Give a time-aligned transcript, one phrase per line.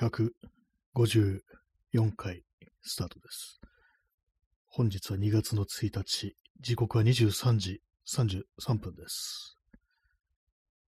[0.00, 1.42] 154
[2.16, 2.42] 回
[2.80, 3.60] スタートです。
[4.66, 9.58] 本日は2月の1日、時刻は23時33分です。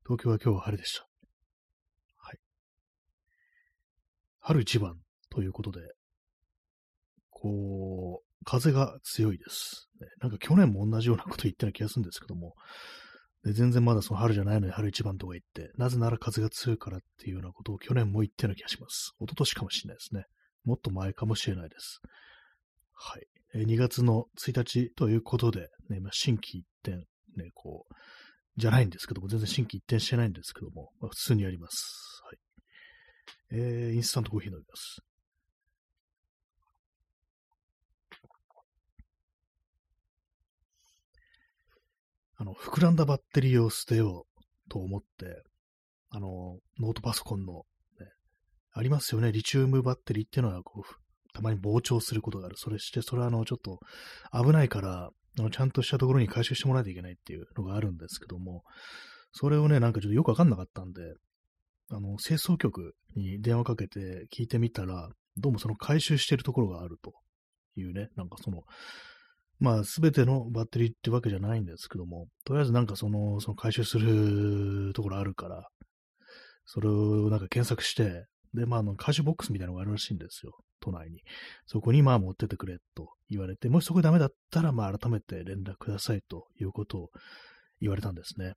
[0.07, 1.07] 東京は今日は晴れでした。
[2.17, 2.39] はい。
[4.41, 4.97] 春一番
[5.29, 5.81] ということで、
[7.29, 9.91] こう、風が強いです。
[10.23, 12.55] なんか去年も同じようなこと言ったような気がするんですけども、
[13.45, 19.15] で全然まだその春じゃないのに春一番とか言って、なぜなら風が強いからっていうようなことを去年も言ったような気がします。
[19.21, 20.25] 一昨年かもしれないですね。
[20.65, 22.01] もっと前かもしれないです。
[22.95, 23.27] はい。
[23.55, 26.99] えー2月の1日ということで、ね、まあ、新規一点、
[27.37, 27.95] ね、こう、
[28.57, 32.23] じゃないんですけども、全然新規一点してないんですけども、まあ、普通にやります。
[32.25, 32.39] はい。
[33.55, 35.01] えー、インスタントコーヒー飲みます。
[42.43, 45.45] あの、膨らんだバッテリーを捨てようと思って、
[46.11, 48.07] あの、ノートパソコンの、ね、
[48.73, 52.57] ありますよね、リチウムバッテリーっていうのは、こう、たまに膨張することがある。
[52.59, 53.79] それして、それはあの、ちょっと
[54.33, 58.65] 危ないから、あのちゃんとしたところに回収してもらわないといけないっていうのがあるんですけども、
[59.31, 61.15] それをね、なんかちょっとよくわかんなかったんで、
[61.91, 67.13] あの、清掃局に電話かけて聞いてみたら、どうもその回収してるところがあると
[67.77, 68.65] いうね、なんかその、
[69.63, 75.69] まあ、すべてのバッテリーってわけじゃないんですけども、とりあえずなんかその、その回収するところあるから、
[76.67, 81.21] それをなんか検索して、で、まあ、あの、回収ボックスみたいなのがあるらしいんですよ、都内に。
[81.67, 87.11] そこにまあ持っててくれと言われて、もしそこでダメだったら、まあ改めて連絡くださいということを
[87.81, 88.55] 言われたんですね。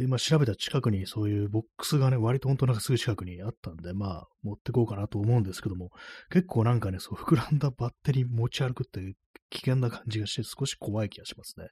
[0.00, 5.90] で、まあ調べた近くにそういうボックスがね、割と本当なんかすぐ近くにあったんで、まあ持ってこうかなと思うんですけども、
[6.30, 9.14] 結構なんかね、そう膨らんだバッテリー持ち歩くって
[9.50, 11.66] 危険な感じがして少し怖い気がしますね。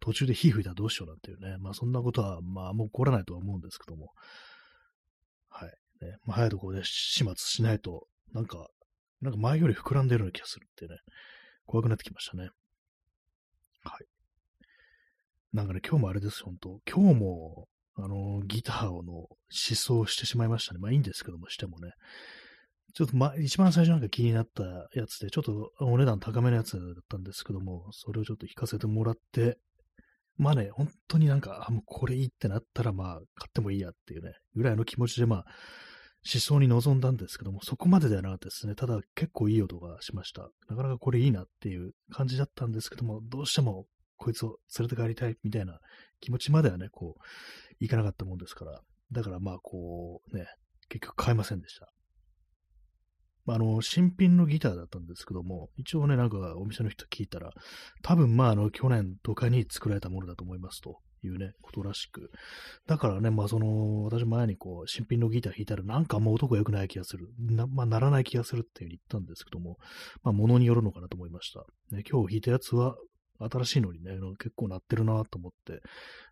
[0.00, 1.58] 途中で火吹いたらどうしようなんていうね。
[1.58, 4.12] まあそんなことはまあもう起こらないとは思うんですけども。
[5.50, 5.68] はい。
[6.00, 8.66] ね、まあ早いところで始末しないと、なんか、
[9.20, 10.96] なんか前より膨らんでるような気がするっていうね。
[11.66, 12.48] 怖くなってきましたね。
[13.82, 14.06] はい。
[15.54, 20.80] なんかね、今日もあれですよ、本当今日も、あの、ギターの思想してしまいましたね。
[20.80, 21.92] まあいいんですけども、してもね。
[22.94, 24.62] ちょっとま、一番最初なんか気になった
[24.94, 29.58] やつで、ちょっとお値段高めのやつだったんですけども、それをちょっと弾かせてもらって、
[30.36, 35.44] まあね、本当になんか、あ、もうこれいいってなったら、まあ、買ってもいいやっていうね、ぐらいの気持ちで、まあ、
[36.32, 38.74] 思想に臨んだんですけども、そこまでではなかったですね。
[38.74, 40.48] ただ、結構いい音がしました。
[40.68, 45.78] なかなかこれいいなっていう感じだったんですけども、どうしてもこいつを連れて帰りたいみたいな
[46.24, 48.80] 気持ちまではね、こう、いかなかったもんですから。
[49.12, 50.46] だからまあ、こう、ね、
[50.88, 51.90] 結局買えませんでした。
[53.46, 57.50] あの、新品のギターだったんですけども、一応ね、なんかお店の人聞いたら、
[58.02, 62.30] 多分まあ、あの、去年とかに作られたものだと思いますというね、ことらしく。
[62.86, 67.28] だからね、まあ、その、私前にこう、新品のギター弾いたら、なんかもう音が良くない気がする。
[67.38, 69.76] な、まあ、ならない気がするっていうふうに言ったんですけども、
[70.22, 71.60] まあ、物によるのかなと思いました。
[71.94, 72.96] ね、今日弾いたやつは、
[73.38, 75.80] 新しいのにね、結構鳴ってるなと思って。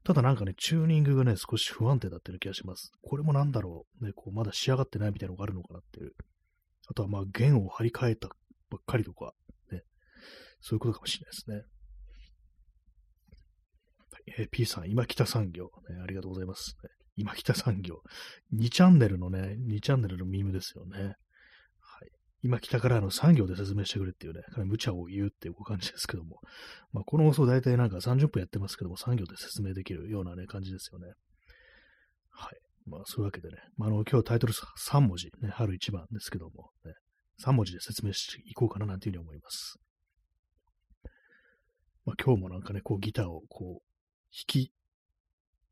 [0.04, 2.92] ただなんかね、チューニングがね、少し不安定だってる気がします。
[3.02, 4.04] これもなんだろう。
[4.04, 6.12] ね、こう、まだ仕上がってないみたいなのがあるのかなっていう。
[6.88, 9.34] あとはまあ、弦を張り替えたばっかりとか、
[9.70, 9.82] ね。
[10.60, 11.62] そういうことかもしれないですね。
[14.38, 16.00] えー P さん、今北産業、ね。
[16.02, 16.76] ありがとうございます。
[17.16, 18.02] 今北産業。
[18.54, 21.16] 2チャンネルのね、2チャンネルのミームですよね。
[22.42, 26.40] 今北からの産業で説明してくれっていうね、無茶を言うっていう感じですけども。
[26.92, 31.12] まあ、この放送大体なんか30分やってますけども、産業で説明できるようなね、感じですよね。
[32.30, 32.58] はい。
[32.86, 36.94] まあ、そういうわけでね、まあ、あの、今日タイトル3文字、ね、春一番ですけども、ね、
[37.44, 39.78] 3文字で説明していこうかななんていうふうに思います。
[42.04, 43.82] まあ、今日もなんかね、こうギターをこう、
[44.34, 44.72] 弾き、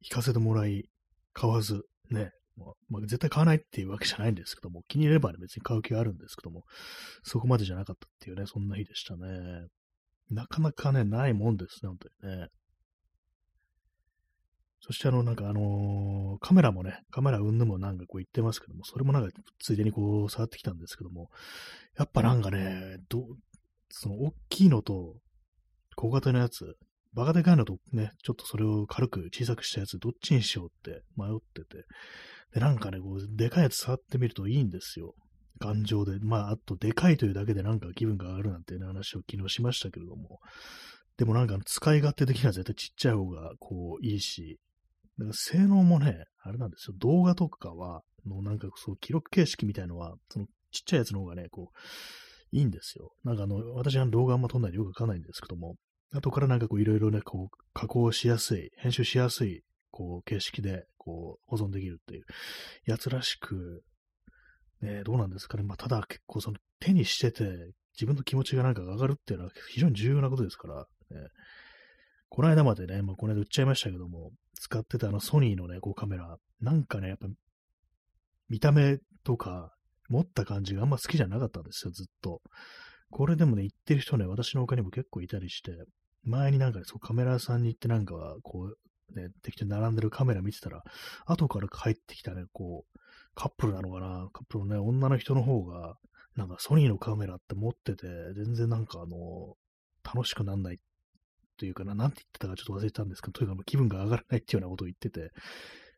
[0.08, 0.88] 弾かせてもらい、
[1.32, 2.30] 買わず、ね、
[2.88, 6.64] まあ、絶対買わないっていうわけじゃないんですけども、気に入ればね、別に買う気があるんですけども、
[7.22, 9.66] そこまでじゃなかったっていうね、そんな日でしたね。
[10.30, 12.48] なかなかね、ないもんですね、本当にね。
[14.80, 21.28] そしてあの、なんかあのーカメラもね、カメラうんぬもなんかこう言ってますけども、それもなんかついでにこう触ってきたんですけども、
[21.98, 23.26] やっぱなんかね、ど、
[23.90, 25.16] その大きいのと
[25.96, 26.76] 小型のやつ、
[27.12, 31.84] バカでかいのとね、ちょっとそれを軽く小さくしたやつ、どっちにしようって迷ってて、
[32.54, 35.14] で、なんかね、こう、でかいやつ触ってみるといいんですよ。
[35.60, 36.18] 頑丈で。
[36.20, 40.40] まあ、あと、でかいというだけでなんか気分が上がるなんていう、ね、話を昨日しましたけれども、
[41.16, 44.58] でもなんか使い勝手的には絶対ちっちゃい方がこういいし、
[45.18, 46.94] だから性能もね、あれなんですよ。
[46.96, 53.12] 動画とかは、のなんかそう記録形式みたいのは、そのちっちゃいやつの方がね、こう、いいんですよ。
[53.22, 55.76] なんかあの、私は動画あんま撮んないでよくわかんないんですけども、
[56.12, 59.62] 後からなんかこういろいろね、こう、加工しやすい、編集しやすい、
[60.00, 62.24] こう、形式で、こう、保存できるっていう
[62.86, 63.82] やつらしく、
[64.80, 65.62] ね、どうなんですかね。
[65.62, 67.44] まあ、ただ結構その手にしてて、
[67.92, 71.26] 自分の気持ちがなんか上がるっていうのは非常に重要なことですから、ね、
[72.30, 77.26] この間までね、まあ、この間売っちゃいましたけども、使ってたあのソニーのね、こうカメラ、なんかね、やっぱ
[78.48, 79.74] 見た目とか
[80.08, 82.40] 持った感じがあんま好きじゃなかったんですよ、ずっと。
[83.10, 85.72] これでもね、言ってる人ね、私の他にも結構いたりして、
[86.22, 88.78] 前になんかね、そうカメラ屋さんに行ってなんかは、こう、
[89.14, 90.82] ね、適当に並んでるカメラ見てたら、
[91.26, 92.98] 後から帰ってきたね、こう、
[93.34, 95.96] カップルなのかなカップルのね、女の人の方が、
[96.36, 99.56] なんかソニーのカメラって持ってて、全然なんかあの、
[100.02, 100.78] 楽しくなんない
[101.56, 105.32] というかな、なんて言ってたかちょっと忘れてたんですけど、とにかく気分が上がらないっていうようなことを言ってて、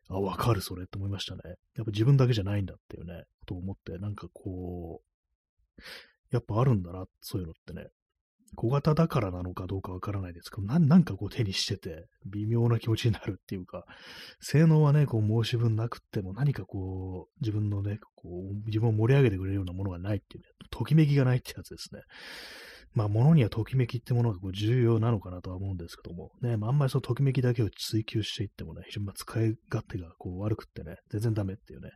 [0.09, 1.41] あ、わかる、それって思いましたね。
[1.75, 5.01] やっぱ自分だけじゃないんだっていうね、ことを思って、なんかこ
[5.77, 5.81] う、
[6.31, 7.87] やっぱあるんだな、そういうのってね。
[8.55, 13.85] 小型だからなのかどうかわからないですけど、なんかこう手にしてて、微妙な気持ちになるっていうか、
[14.39, 22.01] 性能はね、こう申し分なくっても、何かこう、自分のね、こう、自分を盛り上げてくれるようなものがないっていうね、ときめきがないってやつですね。
[22.93, 31.89] まあ、物にはときめきってものがこう重要なのかなとは思うんですけども、ね、まあ、あんまりそのときめきだけを追求していってもね、非常に使い勝手がこう悪くってね、全然ダメっていうね、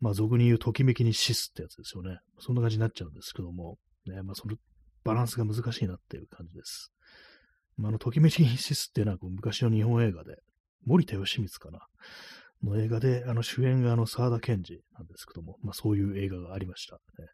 [0.00, 2.18] まあ、俗に言うときめきに死すってやつですよね。
[2.38, 3.76] そんな感じになっちゃうんですけども、
[4.06, 4.56] ね、まあ、その
[5.04, 6.92] バランスが難しいなっていう感じです。
[7.76, 10.36] まあ、あの、ときめきに死すっていうのはこう昔の日本映画で、
[10.86, 11.86] 森田義満かな。
[12.62, 17.28] の映画で、あの主演があの沢田研二なんですけども、まあそういう映画がありました、ね。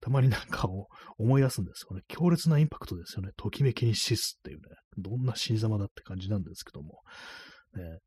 [0.00, 0.88] たまになんかを
[1.18, 2.02] 思い出すんですよね。
[2.06, 3.30] 強烈なインパクトですよね。
[3.36, 4.62] ときめきに死すっていうね。
[4.96, 7.00] どんな死に様だって感じなんですけども。
[7.74, 7.98] ね、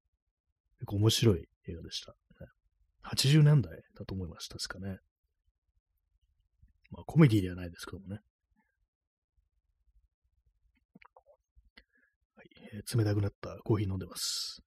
[0.80, 2.12] 結構面白い映画でした。
[2.12, 2.48] ね、
[3.10, 4.48] 80年代だと思います。
[4.50, 5.00] 確かね。
[6.92, 8.20] まあコメディではないですけどもね。
[12.36, 12.61] はい、えー、
[12.96, 14.62] 冷たくなったコーヒー飲んでます。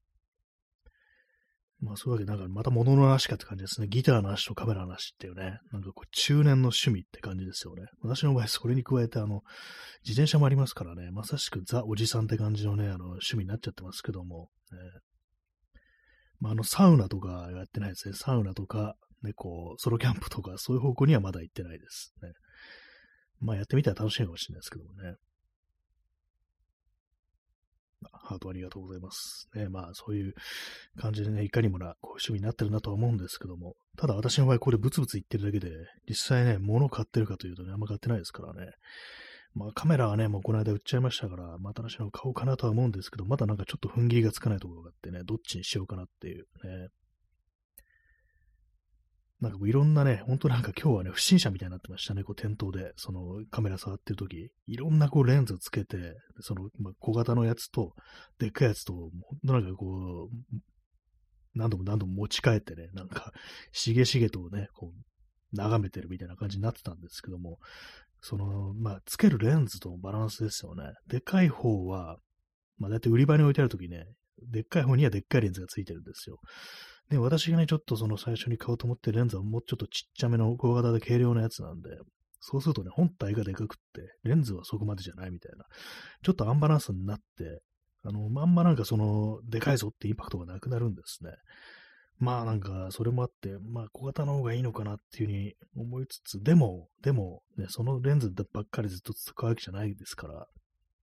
[1.81, 3.89] まあそういうわけで、なんかまた物の話かって感じですね。
[3.89, 7.87] ギターの話とカメラの話っていうね、なんかこう中年の趣味って感じですよね。
[8.01, 9.43] 私の場合、それに加えて、あの、
[10.03, 14.79] 自転車もありますからね、まさしくザ・おじさんって感じのね、あの、趣味になっちゃってますけども、ね、
[16.41, 18.15] まあ、あの、サウナとかやってないですね。
[18.15, 22.33] サウナとか、ね、こう、ソロキャンプとか、そういう方向にはまだ行ってないですね。
[23.41, 25.17] まあ、やってみたら楽しいかもしれないですけどもね。
[28.25, 29.49] ハートありがとうございます。
[29.55, 30.35] ね、まあそういう
[30.97, 35.71] 感じでね、いかにもなこう趣味になってるなとは思うんですけども、ただ私の場合これブツブツ言ってるだけで、
[36.09, 38.73] 実際ね、物を買ってるかというとね、あんま買ってないですからね。
[39.55, 46.89] まあカメラはね、もうこの間売っちゃいましたから、また私の買おうかなとは思うんですけど、まだなんかちょっと踏ん切りがつかないところがあってね、どっちにしようかなっていうね、
[49.45, 57.93] なんかこういろんなね、ほんとなんか今日はね、不審者みたいになってましたね、こう店頭で、そのカメラ触ってる時いろんなこうレンズをつけて、その、ま、小型のやつと、
[58.39, 59.11] でっかいやつと、ほん
[59.47, 60.57] となんかこう、
[61.55, 63.33] 何度も何度も持ち帰ってね、なんか、
[63.71, 67.59] しげしげとね、こう、眺めてるみたいな感じになってたんですけども、
[68.23, 70.85] その、まあ、つけるレンズとのバランスですよね。
[71.07, 72.17] でかい方は、
[72.79, 74.07] まあ、だいたい売り場に置いてあるときね、
[74.51, 76.41] でっかい方にはでっかいレンズがついてるんですよ。
[77.11, 81.91] で、私がね、ちょっとその最初に買おうと思ってレンズはもうちょっとちっちゃめの小型で軽量なやつなんで、
[82.41, 85.65] そうするとね、本体がでかくって、レンズはそこまでじゃないみたいな、
[86.23, 87.63] ちょっとアンバランスになって、
[88.05, 91.31] あの、まんまなんかその、でかいぞってインパクトがなくなるんですね。
[92.19, 100.47] まあなんか、それもあって、まあ小型の方がいいのかなっていうふうに思いつつ、でも、でも、ね、そのレンズばっかりずっと使うわけじゃないですから、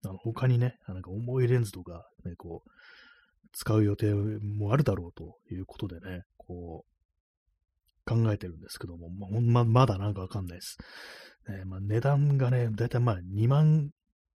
[0.06, 2.70] あの他にね、なんか重いレンズとか、ね、こう、
[3.54, 6.92] 使う予定もあるだろうということでね、こう、
[8.06, 10.78] 考えてるんですけども、まままだなんかわかんないです。
[11.50, 13.92] え、まあ、値段がね、だいたいまあ2万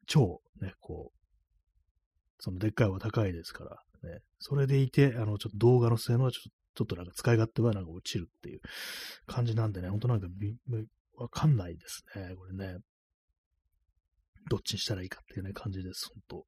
[0.07, 1.17] 超、ね、こう、
[2.39, 8.59] そのでっかいは高いですから、ね、それでいて、あの、ちょっと動画の性能はちょっと、ちょっとなんか使い勝手はなんか落ちるっていう
[9.27, 10.27] 感じなんでね、ほんとなんか
[11.17, 12.79] わかんないですね、これね。
[14.49, 16.45] どっちにしたらいいかっていうね、感じです、ほんと。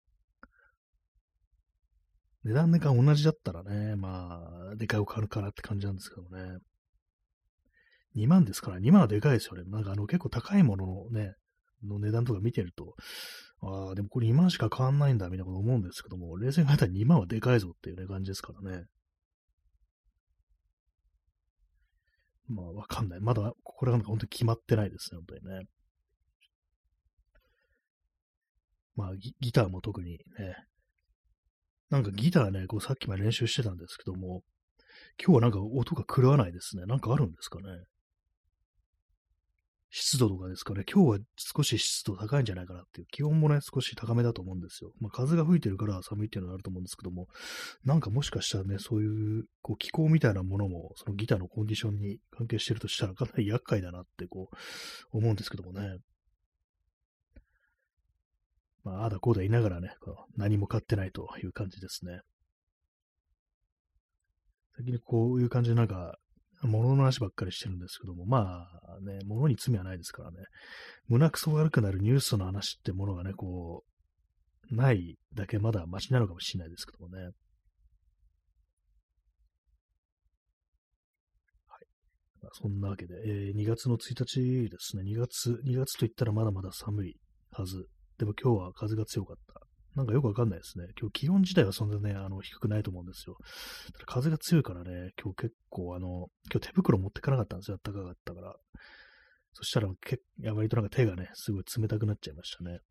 [2.47, 6.59] 値段値段同じだったらね、まあ、でかいを買うからって感じなんですけどね。
[8.15, 9.63] 2万ですから、2万はでかいですよね。
[9.67, 11.33] なんかあの結構高いもののね、
[11.83, 12.95] の値段とか見てると、
[13.61, 18.85] ああ、でもこれ2万しか変わんないんだ、みたいなこと思うんですけども、冷静に考えたら2万はでかいぞっていうね、感じですからね。
[22.47, 23.19] まあ、わかんない。
[23.19, 25.67] まだ、これが本当に決まってないですね、本当にね。
[28.95, 30.55] まあギ、ギターも特にね、
[31.89, 34.43] なんかギターね、こうさっきまで練習してたんですけども、
[35.23, 36.85] 今日はなんか音が狂わないですね。
[36.85, 37.63] なんかあるんですかね。
[39.89, 44.91] 湿度とかですかね、今日は少し湿度高いんじゃないかなっていう、気温もね、少し高めだと思うんですよ。
[44.99, 47.27] まあ、風が吹いてるから寒いっていうのがあると思うんですけども、
[47.85, 55.99] なんかもしかしたらね、そういう、こう、気候みたいなものも、そのギターのコンディションに関係してるとしたらかなり厄介だなって、こう、思うんですけどもね。
[58.87, 59.89] まあ、あだこうだ言いながらね、
[60.37, 62.21] 何も買ってないという感じですね。
[64.77, 66.15] 先にこういう感じでなんか、
[66.63, 70.37] 物の話ばっかりしてるんですけども、まあね、物に罪はないですからね、
[71.07, 73.83] 胸くそ悪くなるニュースの話ってものがね、こ
[74.71, 77.23] う、ないだけまだマシなのかもしれないですけどもね。
[77.23, 77.33] はい。
[82.41, 87.17] まあ、そんなわけで、えー、2月の1日ですね、2月、2月と言ったらまだまだ寒い
[87.51, 87.87] はず。
[88.17, 89.61] でも今日は風が強かった。
[89.95, 90.85] なんかよくわかんないですね。
[90.99, 93.35] 今日気温自体はそんなね、あの、低くないと思うんですよ。
[93.93, 97.79] ただ風が強いからね、今日結構あの、今日手袋持ってかなかったんですよ。
[97.83, 98.55] 暖かかったから。
[99.53, 102.71] そしたら、けや割となんか手がね、すごい冷たくなっちゃいましたね。
[102.71, 102.81] はい。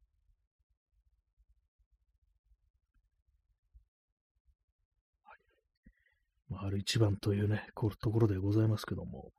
[6.49, 9.31] まあ、春一番というね、こうところでございますけども。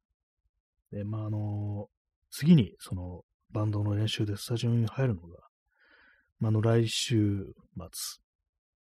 [0.91, 1.89] で、まあ、あの
[2.31, 5.46] 次に、その、バンドの練習でスタジオに入るのが、
[6.41, 7.89] あ、の来週末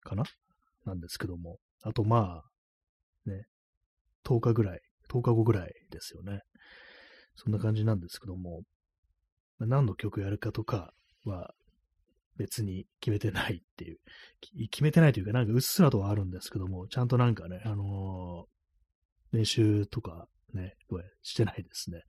[0.02, 0.24] かな？
[0.84, 2.42] なんですけども、あとま
[3.26, 3.46] あ、ね、
[4.24, 4.80] 10日ぐらい、
[5.10, 6.40] 10日後ぐらいですよね。
[7.36, 8.62] そんな感じなんですけども、
[9.58, 10.92] 何の曲やるかとか
[11.24, 11.54] は
[12.36, 13.98] 別に決めてないっていう、
[14.70, 20.74] 決めてないというか、なんかうっすらとはあるんですけども、ちゃんとなんかね、あのー、練習とかね、
[21.22, 22.02] してないですね。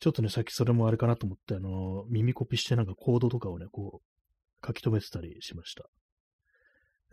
[0.00, 5.84] ちょっとね、さっきそれもあれかなと思って、あの、耳コピしてなんかコードとかをね、こう、書き留めてたりしました。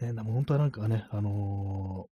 [0.06, 2.14] ね、でも本当はなんかね、あのー、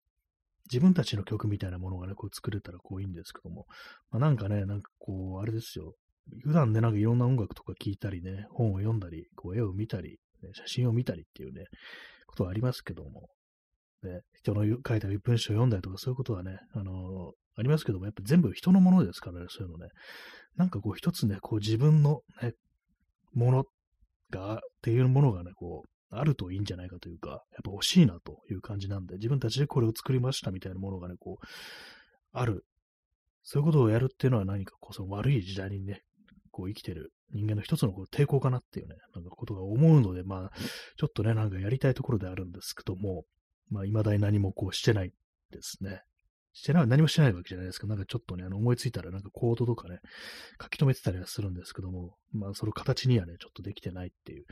[0.70, 3.66] 自分たちの曲みたいなものがね、こう作れたらこういいんですけども、
[4.10, 5.94] まあ、なんかね、なんかこう、あれですよ。
[6.44, 11.64] 普段ね、なんかいろんな音楽とか聴いたりね、本を読んだり、こう絵を見たり、ね、写真を見たりっていうね、
[12.26, 13.30] ことはありますけども、
[14.02, 19.88] ね、人の書いた文章を読んだりとかそういうことはね、あのー、ありますけども、やっぱ全部人のものですからね、そういうのね。
[20.56, 22.52] なんかこう一つね、こう自分のね、
[23.34, 23.64] もの
[24.30, 31.46] が、っていうものがね、こう、あるといいんじゃないかというか、やっぱ欲しいなという感じなんで、自分たちでこれを作りましたみたいなものがね、こう、
[32.32, 32.64] ある。
[33.42, 36.02] そういうことをやるっていうのは何かこう、その悪い時代にね、
[36.50, 40.50] こう生きてる人間の一つのこう抵抗かなっていうね、なんかことが思うので、まあ、
[40.96, 43.24] ちょっとね、なんかやりたいところであるんですけども、
[43.70, 45.12] まあ、未だに何もこうしてない
[45.50, 46.02] ですね。
[46.58, 50.00] してない、何もしてないわけじゃないですけど、なんかちょっとね、あの思いついたらなんかコードとかね、
[50.60, 54.44] 書き留めてたりはするんですけども、まあその形にはね、ちょっとできてないっていう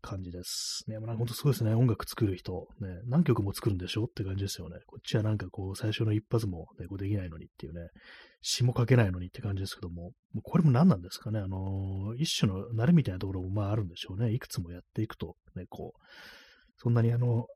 [0.00, 0.84] 感じです。
[0.88, 4.76] ね、まあ、本当すごいですね、音楽作る人、ね、何曲も作るんでしょって感じですよね。
[4.86, 7.88] こっちはなんかこう、最初の一発も、ね、こうできないのにっていうね、
[8.40, 14.32] 詩も書けないのにって感じですけども、もうこれも何なんですかね、あのー、一種の慣れみたいなところもまああるんでしょうね。
[14.32, 16.00] いくつもやっていくと、ね、こう、
[16.76, 17.46] そんなにあの、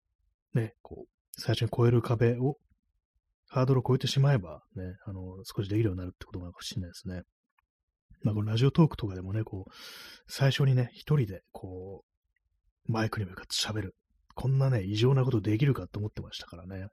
[0.54, 2.56] ね、こう、最初に超える壁を
[3.52, 7.23] ハードルを超えてしまえば、ね、あの、少しできるようになるってことなのかもしれないですね。
[8.23, 9.71] まあ、このラジオトークとかでもね、こう、
[10.26, 12.02] 最初にね、一人で、こ
[12.88, 13.94] う、マイクに向かって喋る。
[14.35, 16.87] こんなね、異常なことできるかって思ってましたからね。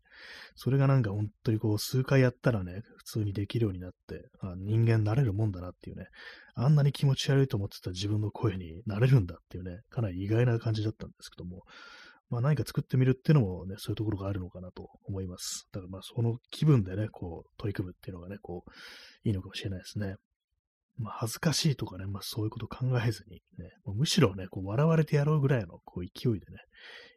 [0.55, 6.07] それがなんか本当にこう、数回やったらね、普通にできるようになって、あ人間慣れるもんだなっていうね、
[6.55, 11.63] あんなに気持ち悪いと思ってた自分の声になれるんだっていうね、かなり意外な感じだったんですけども、
[12.29, 15.67] まあ何か作ってみるっていうのもね、そういうところがあるのかなと思います。
[15.71, 18.71] だからまあその気分でね、こう取り組むっていうのがね、こう、
[19.27, 20.15] いいのかもしれないですね。
[20.97, 26.59] まあ恥ずかしいとかね、まあそういうこと考えずにね、むしろね、こう笑われてやろうぐらいのこう勢いでね、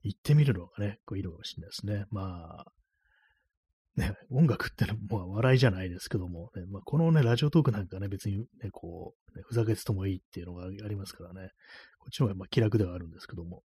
[0.03, 2.05] 行ってみるのがね、こういいのかもしれないですね。
[2.11, 2.73] まあ、
[3.97, 11.51] ね、音楽ってのは、まあ、笑いじゃないですけども、ねまあ、このね、ラジオトークなんかね、別にね、こう、ね、ふざけててもいいっていうのがありますからね、
[11.99, 13.63] こっちの方がまあ気楽ではあるんですけども、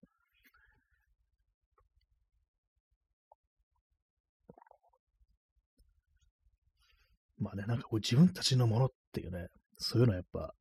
[7.42, 10.54] まあね、なんかこう自分たちのものっていうね、そういうのはやっぱ、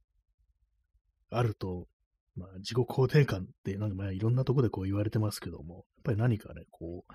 [1.30, 1.86] あると、
[2.36, 7.14] まあ自己肯定感ってなんかまあいろんなとこでこう言われてますけども、やっぱり何かね、こう、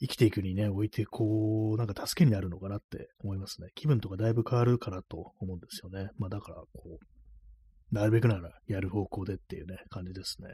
[0.00, 3.68] 生きていくにね、置いて、こう、なんか助けになるのかなって思いますね。
[3.74, 6.08] 気分とかだいぶ変わるからと思うんですよね。
[6.16, 10.48] まあだから、こう、なるべくならやる方向でっていうね、感じですね。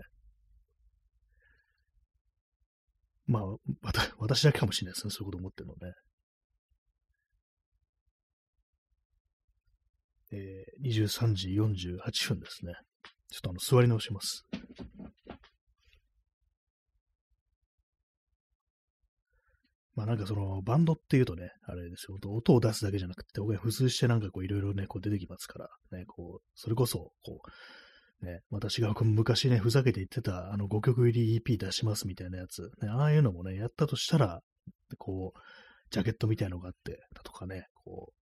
[3.26, 3.42] まあ、
[4.18, 5.10] 私だけかもしれないですね。
[5.10, 5.94] そういうこと思ってるのね。
[10.36, 12.74] えー、23時48分ですね。
[13.30, 14.44] ちょっとあの、座り直します。
[19.94, 27.40] まあなんかそのバンドっていうとね、あれですよ、音を出すだけじゃなくて、僕が付随してなんかこういろいろね、こう出てきますから、ね、こう、それこそ、こ
[28.22, 34.40] う、ね、私が昔ね、ふざけて言ってた、あの5曲入り EP 出しますみたいなやつ、ね、ああいうのもね、やったとしたら、
[34.98, 35.38] こう、
[35.90, 38.25] ジャケットみたいのがあって、だとかね、こう、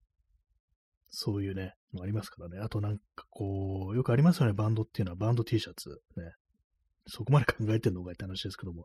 [1.10, 2.58] そういうね、ありますからね。
[2.58, 6.00] あとなんかこう、よくありますよね、バンドっていうのは、バンド T シャツ。
[6.16, 6.32] ね。
[7.06, 8.84] そこまで考えてんのかって話ですけども、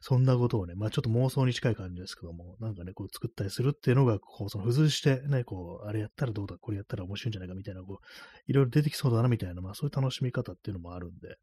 [0.00, 8.06] そんなことをね、まあちょっと妄想に近い感じですけども、なんかね、こう作ったりするっていうのが、こう、その付随してね、こう、あれやったらどうだ、これやったら面白いんじゃないかみたいな、こう、
[8.46, 11.36] いろいろ出てきそうだなみたいな、まあそういう楽しみ方っていうのもあるんで、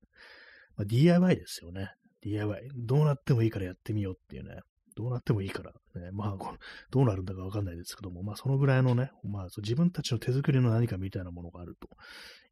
[0.77, 1.91] まあ、DIY ですよね。
[2.21, 2.69] DIY。
[2.75, 4.61] どうなってもいいからやってみようっていうね。
[5.01, 6.55] どうなってもいいから、ね、まあ、
[6.91, 11.87] どうなるんだかわかんないですけども、まあ、そのぐらいのね、まあ、自分たちの手作りの何かみたいなものがあると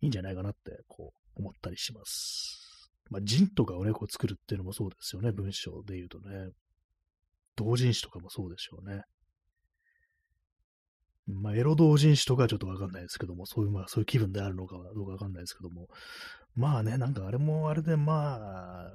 [0.02, 2.90] いいんじゃないかなって、こう、思ったりします。
[3.12, 6.50] まあ、人とかをね、こう作るっていうのもそうですよね、文章で言うとね。
[7.56, 9.04] 同人誌とかもそうでしょうね。
[11.28, 15.88] まあ、エロ同人誌とかはちょっとわかんないですけども、そういう、まあ、そういう気分であるのかどうかわかんないですけども、
[16.56, 18.92] まあね、なんかあれもあれで、まあ、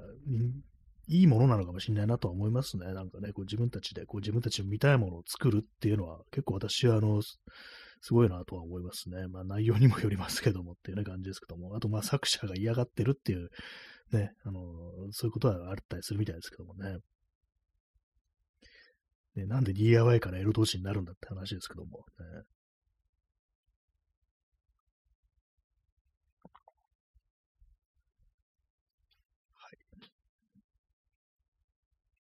[1.07, 2.93] いいものなのかもしれないなとは思いますね。
[2.93, 9.29] なんかね、こう自分たちでこう自分たちの見たいものを作るっていうのは結構私はあの、すごいなとは思いますね。
[9.29, 11.75] まあ内容にもよりますけどもっていうね感じですけども。
[11.75, 13.49] あとまあ作者が嫌がってるっていう
[14.13, 14.61] ね、あの、
[15.13, 16.99] そういうことはあったりするみたいですけどもね。
[19.37, 22.43] ねなんで DIY から L 同士になるんだって話ですけども、ね。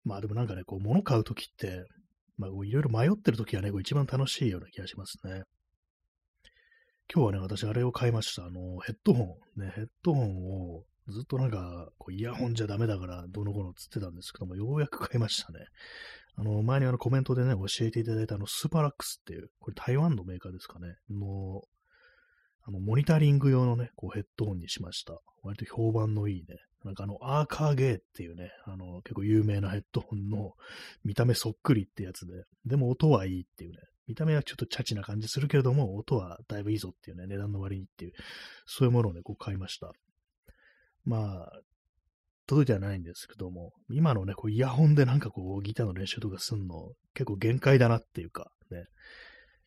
[0.04, 1.87] まあでもなんかね、こう、物買うときって、
[2.37, 5.42] まあいろいろ迷ってるときはね、こう一番楽しいような気がしますね。
[7.12, 8.44] 今日はね、私あれを買いました。
[8.44, 9.61] あの、ヘッドホン。
[9.61, 15.66] ね、ヘッドホンをずっとなんか、こうイヤホンじゃダメだから、どの子のつってたんですけども、ようやく買いましたね。
[16.37, 21.62] あの、前にあのコメントでね、教えていただいたあの、スーパーラックスっていう、これ台湾のメーカーですかね、の、
[22.64, 25.19] あの、モニタリング用のね、こうヘッドホンにしました。
[25.42, 30.52] 割と評判のいいね、なんかあの、アーカーゲーっていうね、あの、結構有名なヘッドホンの
[31.04, 33.78] 見た目そっくりってやつで、でも音はいいっていうね、
[34.09, 38.12] 見た目はちょっとチャチな感じするけれども、音はだいぶいいぞっていうね、値段の割にっていう、
[38.66, 39.92] そういうものをね、こう買いました。
[41.05, 41.61] まあ、
[42.46, 48.85] 届いてはないんですけども、今のね、こうイヤホンでなんかこうギターの練習とかすんの結構限界だなっていうか、ね、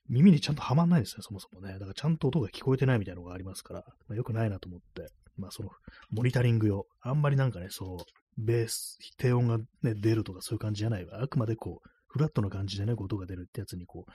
[0.07, 1.73] 耳にちゃんとはまんないですね、そもそもね。
[1.73, 5.69] だからちゃんと音が聞こえてないみたいなのがありますから、まあ、よくないなと思って、まあその、
[6.11, 7.97] モニタリング用、あんまりなんかね、そう、
[8.37, 11.21] ベース、低音がね、出るとかそういう感じじゃないわ。
[11.21, 14.11] あくまでこう、フラットな感じでね、音が出るってやつにこう、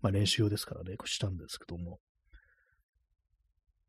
[0.00, 1.98] まあ練習用ですからね、こうしたんですけども。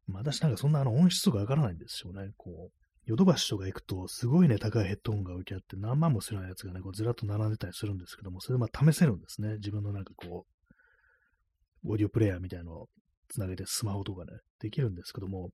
[0.07, 2.31] まあ私なんかそんなあの音質とかわからないんですよね。
[2.37, 9.55] こう、ヨドバシとか行くと、すごいね、高いヘッドホンが置いてあって、何万もするようなやつがね、こうずらっと並んでたりするんですけども、それでまあ試せるんですね。
[9.55, 10.54] 自分のなんかこう、
[11.85, 12.87] オーディオプレイヤーみたいなのを
[13.29, 15.49] つなげてスマホとかね、できるんですけども、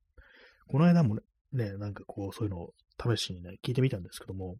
[0.67, 4.55] この間もね、ね、なんかこう、そういうのを試しにね、聞いてみたんですけども、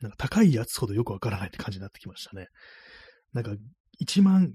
[0.00, 2.48] なんか高いやつほどよくわからないって感じになってきましたね。
[3.32, 3.52] なんか、
[4.00, 4.52] 1万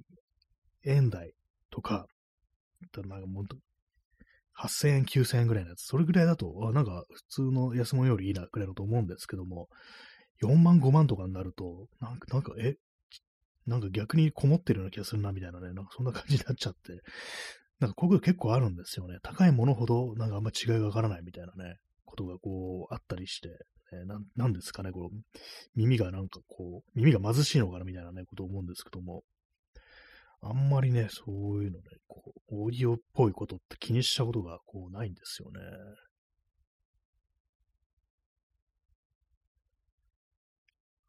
[0.85, 1.33] 円台
[1.71, 2.05] とか、
[3.05, 3.45] なんかもう、
[4.57, 9.67] 8000円、9000円ぐらいのやつ、それぐらいだと、あ、なんか普通の安物よりいいな、くらいだと思うんですけども、
[10.41, 12.75] 4万、5万とかになると、なんか、なんか、え、
[13.67, 17.01] なんか逆にこもってるような気がするな、みたいなね、なんかそんな感じになっちゃって、
[17.79, 19.17] なんかこういうこと結構あるんですよね。
[19.23, 23.49] 高いものほど、なんかあんま違いがわからないみたいなね、ことがこう、あったりして、
[23.91, 25.17] ね、ななんですかね、こう、
[25.75, 29.23] 耳がなんかこう、耳が貧しいのかなみたいなね、ことを思うんですけども、
[30.43, 35.59] あんまりね、そういうのね、こう、オーディオっぽいことって気にしたことがこうないんですよね。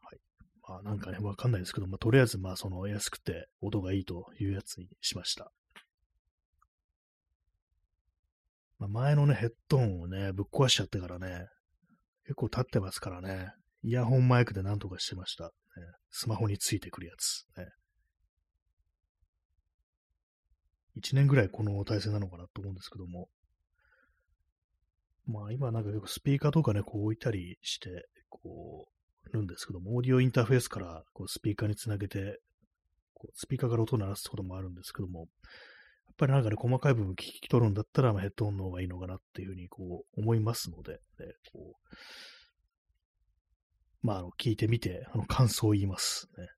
[0.00, 0.18] はい。
[0.72, 5.52] まあなんかね、わかんないですけど、まあとりあえずまあその安くて音がいいというやつにしました。
[8.78, 11.46] まあ、前のね、ヘッドホンをね、ぶっ壊しちゃってからね、
[12.24, 15.44] 結構経ってますからね、イヤホンマイクでなんとかしてました。
[15.44, 15.50] ね、
[16.10, 17.44] スマホについてくるやつ。
[17.58, 17.66] ね、
[20.96, 23.28] 1年ぐらいこの体制なのかなと思うんですけども。
[25.26, 28.91] まあ今なんか結構スピーカーとかね、こう置いたりして、こう、
[29.30, 32.40] るんですけども、オーディオインターフェースからこうスピーカーにつなげて、
[33.14, 35.28] こうスピーカーから音を鳴らすこともあるんですけども、やっ
[36.16, 40.98] ぱりなんかね、細かい部分聞き取るんだったら、まあ、ヘッドホンの方がいいのかなっていうふうにこう思いますので、ね、
[41.52, 41.96] こう
[44.02, 46.48] まあ、あの聞いてみて、あの感想を言いますね。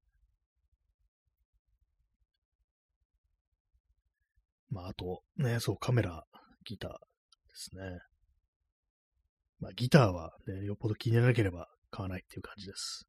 [4.70, 6.24] まあ、あと、ね、そう、カメラ、
[6.64, 6.96] ギターで
[7.52, 7.82] すね。
[9.60, 13.06] まあ、ギターは、ね、よっぽど気にならなければ買わないっていう感じです。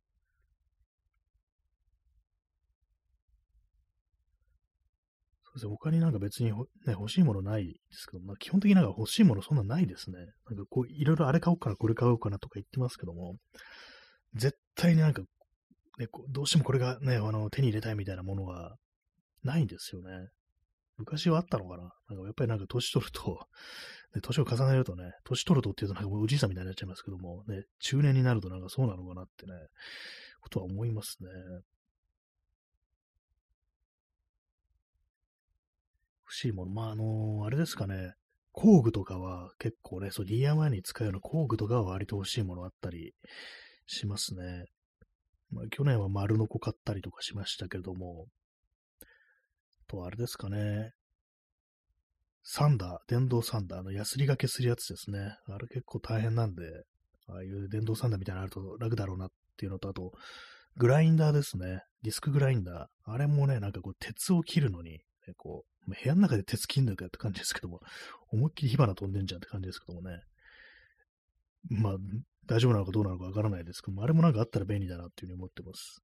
[5.43, 6.55] そうですね、他になんか別に、ね、
[6.87, 10.17] 欲しいものないですけど、まあ、基本的になんか欲しいものそんなないですね。
[10.19, 13.37] なんかこう、いろいろあれ買おうかな、これ買おうかなとか言ってますけども、
[14.35, 15.23] 絶対になんか、
[15.97, 18.75] ね、どうしてもこれがね、あの手に入れたいみたいなものは
[19.43, 20.27] ないんですよね。
[20.97, 21.83] 昔はあったのかな？
[22.09, 23.47] なんかやっぱりなんか年取ると、
[24.15, 29.53] ね、年を重ねるとね、年取るとっていうとなんかもうおじいさんみたいになっちゃいますけども、ね、中年になるとなんかそうなのかなってね、
[30.41, 31.29] ことは思いますね。
[36.25, 36.71] 欲しいもの。
[36.71, 38.13] まあ、あのー、あれですかね。
[38.51, 43.13] 工具とかは結構ね、そう DIY に使うような工具とかは割と欲しいものあったり
[43.85, 44.65] しますね。
[45.51, 48.27] まあ、去年は丸の子買ったりとかしましたけれども、
[49.95, 50.91] と、あれですかね。
[52.43, 55.35] サンダー、電動サンダー、の、ヤスリがけするやつですね。
[55.47, 56.63] あれ結構大変なんで、
[57.27, 60.11] ああいう電動サンダーみたいなのあると楽だろうなっていうのと、あと、
[60.77, 61.81] グラインダーですね。
[62.03, 63.11] ディスクグラインダー。
[63.11, 64.99] あれもね、なんかこう、鉄を切るのに、ね、
[65.37, 67.79] こう、部屋の中で鉄切んのかって感じですけども、
[68.31, 70.19] 思いっきり火花飛んでんじゃんって感じですけどもね。
[71.69, 71.95] まあ、
[72.45, 76.04] 大丈夫なのかどうなのかわからないですけども、あれもなんかあったら便利だなっていうふうに思ってます。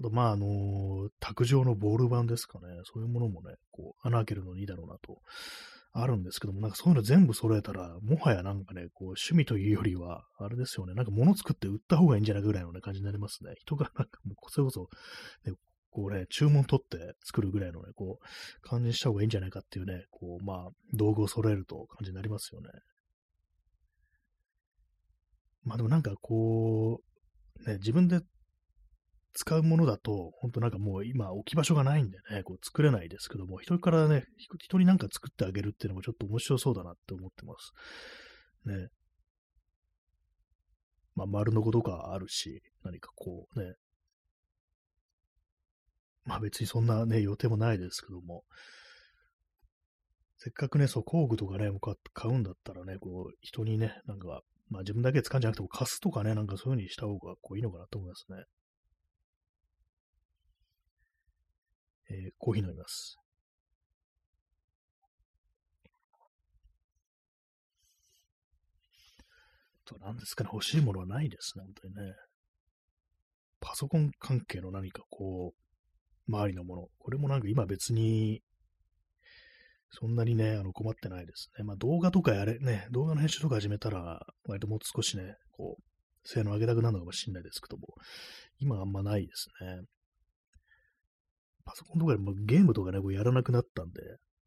[0.00, 2.66] あと、まあ、あの、卓上のボール板ですかね。
[2.84, 5.20] そういうものもね、こう、穴開けるのにいいだろうなと、
[5.96, 13.54] あるんですけども、なんかそういうの全部揃えたら、もはやなんかね、こう、趣味というよりは、あれですよね、なんか物作って売った方がいいんじゃないぐらいのね、感じになりますね。
[13.58, 14.88] 人がなんかもう、それこそ、
[15.46, 15.52] ね、
[15.90, 22.70] こうね、注文取って作るぐらいのね、こう、感じにした方がいいんじゃないかっていうね、こう、まあ、道具を揃えると感じになりますよね。
[25.62, 27.00] まあでもなんかこ
[27.64, 28.20] う、ね、自分で
[29.34, 34.24] 使うものだと、本当なんかもう今置き場所がないんでね、こう作れないですけども、人からね、
[34.58, 37.72] 人になんか作ってあげるっていうのもちょっと面白そうだなって思ってます。
[38.66, 38.88] ね。
[41.16, 43.74] まあ、丸の子とかあるし、何かこうね。
[46.24, 48.44] まあ別にそんなね、予定もないですけども、
[50.38, 51.70] せっかくね、そう工具とかね、
[52.12, 58.44] 買うんだったらね、こう、人にね、なんか、まあ自分だけ使うんじゃなくても、貸すとかね、なんかそういう風にした方がこういいのかなと思いますね。
[62.14, 63.16] えー、コーヒー飲みます。
[69.84, 72.14] と、何ですかね、欲しいものはないですね、本当にね。
[73.60, 76.88] パソコン関係の何かこう、周りのもの。
[76.98, 78.42] これもなんか今別に、
[79.90, 81.64] そんなにね、あの困ってないですね。
[81.64, 85.82] まあ動画とかやれ、ね、動画の編集とか始めたら、割ともう少しね、こう、
[86.28, 87.86] 性能上げたくなるのかもしれないですけども、
[88.58, 89.82] 今あんまないですね。
[91.64, 94.00] パソコンとかでもゲームとかね、こうやらなくなったんで、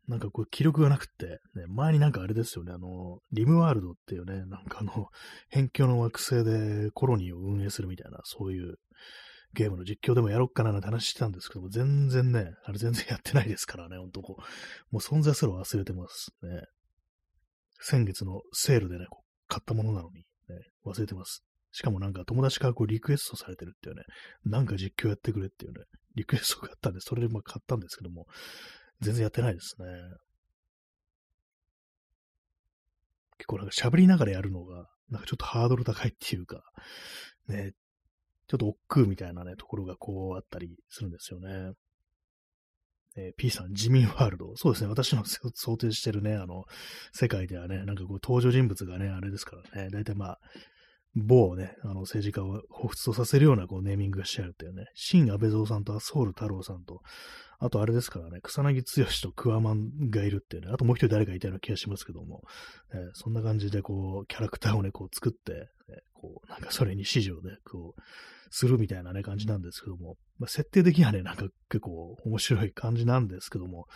[0.07, 5.09] なんかこう記録がなくって、ね、前になんかあれですよね、あの、リムワールドっていうね、なんかあの、
[5.51, 8.79] 辺境の惑星でコロニーを運営するみたいな、そういう
[9.53, 14.41] ゲームの実況でもやろっかななんて話してたんですけども、全然ね、あれ全然やってないですからね、ほんとこう、
[14.93, 16.61] もう存在すら忘れてますね。
[17.79, 19.07] 先月のセールでね、
[19.47, 20.25] 買ったものなのに、ね、
[20.85, 21.43] 忘れてます。
[21.77, 24.01] しかもなんか友達からこうリクエストされてるっていうね、
[24.45, 25.85] なんか実況やってくれっていうね、
[26.15, 28.25] リクエストがあったんで、それでまあ買ったんですけども、
[28.99, 29.85] 全然やってないですね。
[33.37, 36.63] 結構なんか喋りながらやるのが、なんかちょっとハードル高いっていうか、
[37.47, 37.73] ね、
[38.47, 41.73] ちょっと億劫みたいなね、ところがこうあったりするんですよね。
[43.17, 44.55] えー、P さん、自民ワールド。
[44.55, 46.65] そうですね、私の想定してるね、あの、
[47.13, 50.39] 世界ではね、なんかこう登場人物がね、あれですからね、大体まあ、
[51.17, 57.01] 某ね、あの政治家を彷彿とさせるようなこうネーミングがしてあるっていうね、新安倍蔵さんと麻生太郎さんと、
[57.59, 62.43] あとあれですからね、草薙剛とクワマンがいるっていうね、あともう一人誰かいたような気がしますけども、
[62.93, 65.67] えー、そんな感じでこう、キャラクターをね、こう作って、ね、
[66.13, 68.01] こう、なんかそれに指示をね、こう、
[68.51, 73.87] するみたいなね、感じなんですけども、まあ、設定的にはね、なんか結構面白い感じなんですけども、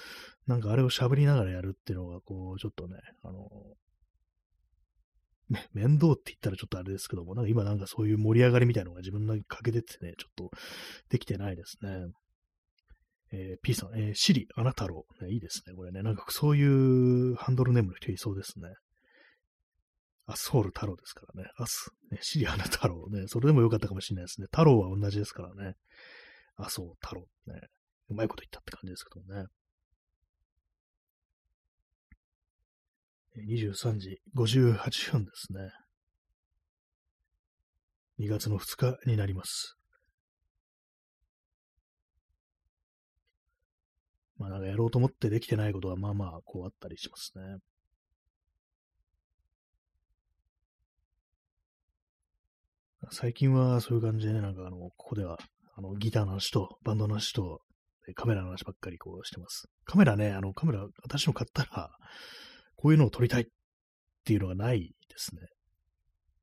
[0.48, 3.48] なんかあれを喋りながらやるっていうのが、こう、ちょっとね、あの、
[5.52, 10.52] ね、 面倒って言ったらちょっとあれですけども、なんか今なんかそういう盛り上がりみたいなのが自分のに欠けててね、ちょっと
[11.10, 12.08] できてないですね。
[13.34, 15.32] えー、P さん、えー、シリ、あなたろう、ね。
[15.32, 15.74] いいですね。
[15.74, 18.74] これね、なんかそういうハンドルネームの人いそうですね。
[20.26, 21.50] アスホール太郎ですからね。
[21.58, 23.28] アス、ね、シリアナ太郎ね。
[23.28, 24.48] それでもよかったかもしれないですね。
[24.52, 25.76] 太郎は同じですからね。
[26.58, 27.62] アソ太郎ね。
[28.10, 29.48] うまいこと言ったって感じですけどもね。
[33.38, 35.72] 23時58分ですね。
[38.20, 39.78] 2月の2日になります。
[44.38, 47.60] まあなんかやろうと思ってできてないことはまあまあこうあったりしますね。
[53.12, 55.38] 最近はそういう感じでね、なんかあの、ここでは
[55.76, 57.62] あのギターの話とバンドの話と
[58.16, 59.68] カメラの話ばっかりこうしてます。
[59.86, 61.90] カメラね、あの、カメラ、私の買ったら、
[62.82, 63.46] こういうのを撮りたいっ
[64.26, 65.42] ていうのがないですね。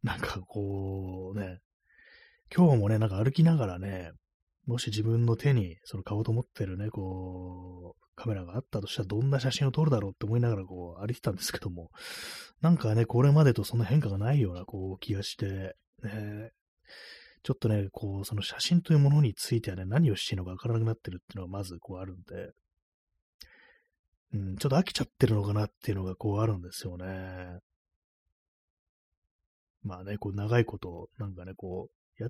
[0.05, 1.59] なんかこうね、
[2.55, 4.13] 今日もね、なんか歩きながらね、
[4.65, 11.91] もし自分の手にその買おうと思ってるね、こう、カメラがあったとしたらどんな写真を撮るだろうって思いながらこう歩いてたんですけども、
[12.61, 15.75] なんかね、これまでとそんな変化がないようなこう気がして、
[16.05, 16.53] ね、
[17.43, 22.53] ちょっとね、こう、その写真というものについてはね、何をしていいのかわからなくなってるっていうのがまずこうあるんで、
[24.35, 27.59] うん、ちょっと飽きちゃってるのかなっていうのがこうあるんですよね。
[29.83, 32.29] まあね、こう長いこと、なんかね、こう、や、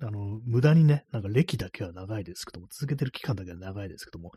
[0.00, 4.30] あの、無駄にね、なんか歴だけは長いですけども、続けてる期間だけは長いですけども、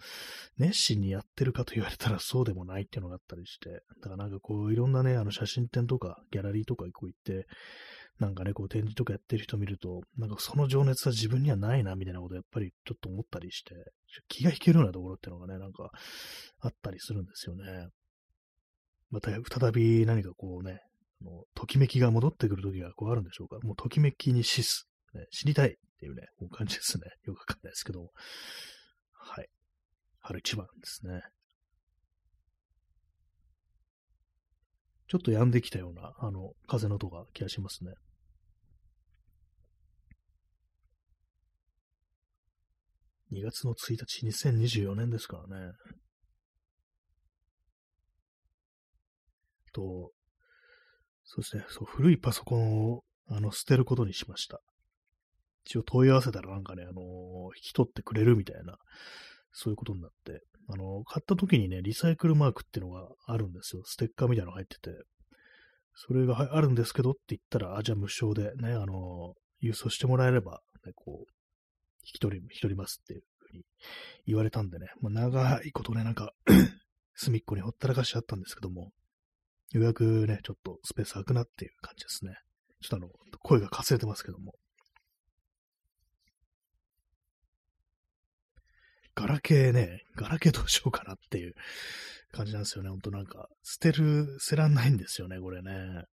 [0.58, 7.48] 熱心にやってるかと言われたらそうでもないっていうのがあったりして、だからなんかこう、いろんなね、あの写真展とか、ギャラリーとかこう行って、
[8.20, 13.74] なんかね、こう展示とかやってる人見ると、なんかその情熱は自分にはないな、みたいなことやっぱりちょっと思ったりして、
[14.28, 15.90] 気が引けるようなところっていうのがね、なんか
[16.60, 17.88] あったりするんですよね。
[19.10, 20.82] また再び何かこうね、
[21.22, 23.58] あのときめきが戻ってくる時がこうあるんでしょうか。
[23.66, 24.88] もうときめきに死す。
[25.14, 27.04] ね、死にたいっていうね、こう感じですね。
[27.26, 28.12] よくわかんないですけど。
[29.14, 29.48] はい。
[30.20, 31.22] 春一番ですね。
[35.12, 37.92] ちょっと止んできたような、あの、風の音が気がしますね。
[43.34, 45.74] 2月の1日、2024年ですからね。
[49.74, 50.14] と、
[51.26, 54.62] そうですね、そう、古いパソコンを、あの、捨てることにしました。
[55.66, 56.96] 一応問い合わせたらなんかね、あのー、
[57.58, 58.78] 引き取ってくれるみたいな、
[59.52, 60.42] そういうことになって、
[60.74, 63.84] あの、買った時にね、リサイクルマークっていうのがあるんですよ。
[63.86, 64.92] ステッカーみたいなの入ってて、
[65.96, 71.32] それがあるんですけどって言ったら、あ、じゃあ無償でね、あの、郵送してもらえれば、ね、こう、
[72.04, 73.64] 引き取り、引き取りますっていうふうに
[74.26, 76.34] 言われたんでね、まあ、長いことね、なんか
[77.16, 78.92] 隅っこにほったらかしあったんですけども、
[79.72, 82.34] ようやくね、ちょっとスペース空くなっていう感じですね。
[82.82, 84.54] ちょっとあの、声がかすれてますけども。
[89.16, 91.54] ガラケーね、ガラケーどうしようかなっていう
[92.32, 92.90] 感じなんですよね。
[92.90, 96.06] ほんとなんか、捨てる、捨てらんないんですよね、これね。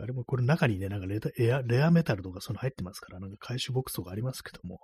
[0.00, 4.80] あれもこれ中にね、なんかレレアレアメタルとかその入ってますから、なんか回収ボックスとかありますけども、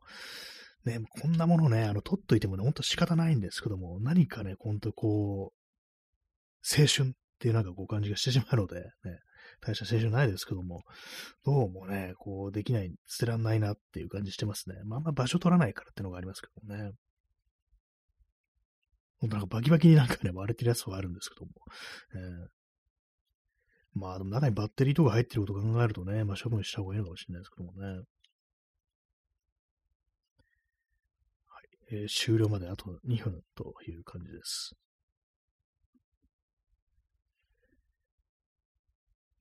[0.85, 8.83] ね、こんなものね、あの、取っといてもね、ほんと仕方ないんですけども、何かね、ほんとこう、青春っていうなんかこう感じがしてしまうので、ね、
[9.61, 10.83] 大した青春ないですけども、
[11.45, 14.77] どうもね、こうできない、捨てらんないなっていう感じしてますね。
[14.85, 16.93] まあ、あんま場所取らないからっていうのがありますけどもね。
[19.19, 21.53] ほんとなんかバキバキになんかね、割れてるやつはあるんですけども。
[22.15, 22.49] えー、
[23.95, 27.87] まあでも中にバッテリーとか入ってることを考えるとね、まあ処分した方がいいのかもしれないですけどもね。
[27.89, 28.05] はい。
[31.93, 34.75] えー、終了まであと2分という感じです。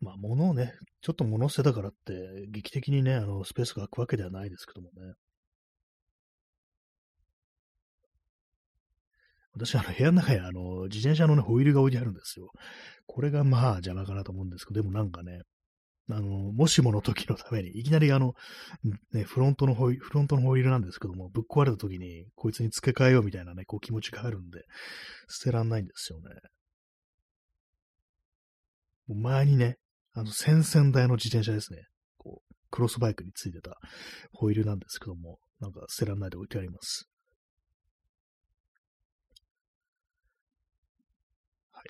[0.03, 5.13] まあ、物をね、ちょっと物捨てたからって、劇的にね、あの、スペースが空くわけではないですけどもね。
[9.53, 12.49] 私、あの、部屋の中に、あの、自転車のね、ホイールが置いてあるんですよ。
[13.05, 15.41] これが、まあ、邪魔かなと思うんですけど、でもなんかね、
[16.09, 18.33] あの、もしもの時のために、いきなりあの、
[19.13, 24.63] ね、フロントのホイ、フロントのホイールなんですけども、ぶっ壊れた時に、こいつに付け替えようみたいなね、こう気持ちがあるんで、
[25.29, 26.25] 捨てらんないんですよね。
[29.07, 29.77] 前にね、
[30.13, 31.87] あの、先々代の自転車ですね。
[32.17, 33.77] こう、クロスバイクについてた
[34.31, 37.09] ホイールなんですけども、なんか捨てらんないで置いてあります。
[41.71, 41.83] はい。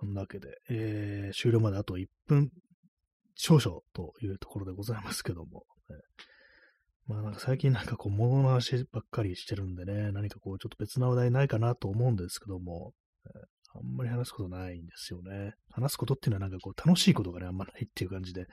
[0.00, 2.50] そんなわけで、えー、終了まであと1分
[3.34, 5.96] 少々というところでございますけども、ね、
[7.06, 12.92] まあなんか最近なんかこう物の話ばっかりしてるんでね、何かこうちょっと別な話題ないかなと思うんですけども、
[13.78, 15.54] あんまり話すことないんですよね。
[15.70, 18.46] 話すことっていうのはなんかこう楽しいことがね、あんまないっていう感じで。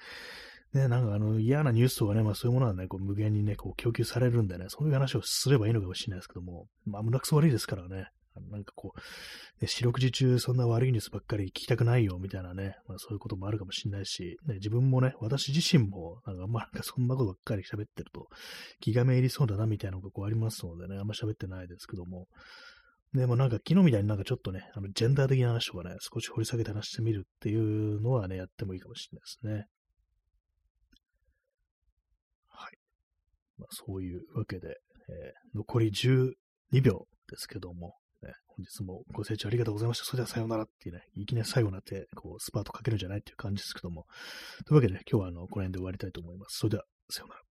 [0.73, 8.07] ね、なんかあの嫌なニュースとかね、まあそういうものはね、こう無限にね、こう供給されるんでね、そういう話をすればいいのかもしれないですけども、まあ胸くそ悪いですからね。
[8.49, 18.27] なんかこう、ね、四六時中そんな悪いニュースばっかり聞きたくないよみたいなね、まあそういうこともあるかもしれないし、ね、自分もね、私自身も、なんかあんまなんかそんなことばっかり喋ってると
[18.79, 22.27] 気がめいりそうだなみたいなのがこうありますのでね、あんま喋ってないですけども、
[23.13, 29.67] でもなんか昨日みたいになんかちょっとね、あの、ジェンダー的な話とかね、少し掘り下げて話してみるっていうのはね、やってもいいかもしれないですね。
[32.49, 32.77] はい。
[33.59, 34.77] まあ、そういうわけで、
[35.09, 36.33] えー、残り12
[36.81, 40.05] 秒ですけども、ね、本日もご清聴ありがとうございました。
[40.05, 44.07] それではさようならっていうね、いきなり最後になって、こう、スパートかけるんじゃないっていう感じですけども。
[44.65, 46.57] というわけで、今日はあの、この辺で終わりたいと思います。
[46.57, 47.41] それでは、さようなら。